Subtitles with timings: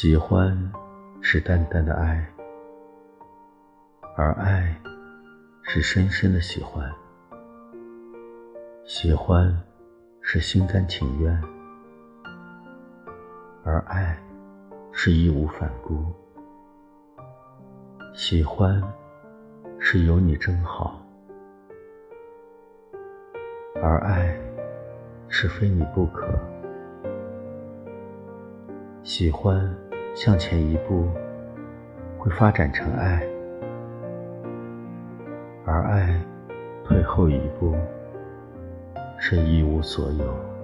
[0.00, 0.56] 喜欢
[1.20, 2.24] 是淡淡的爱，
[4.16, 4.72] 而爱
[5.64, 6.88] 是深深的喜欢。
[8.84, 9.52] 喜欢
[10.20, 11.42] 是心甘情愿，
[13.64, 14.16] 而爱
[14.92, 16.06] 是义无反顾。
[18.14, 18.80] 喜欢
[19.80, 21.04] 是有你真好，
[23.82, 24.32] 而爱
[25.26, 26.38] 是非你不可。
[29.02, 29.74] 喜欢
[30.20, 31.08] 向前一步，
[32.18, 33.20] 会发展成爱；
[35.64, 36.20] 而爱
[36.84, 37.76] 退后一步，
[39.16, 40.57] 是一无所有。